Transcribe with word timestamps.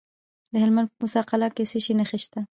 د 0.51 0.53
هلمند 0.63 0.87
په 0.91 0.95
موسی 1.01 1.21
قلعه 1.29 1.49
کې 1.55 1.63
د 1.65 1.69
څه 1.71 1.77
شي 1.83 1.93
نښې 1.99 2.17
دي؟ 2.33 2.41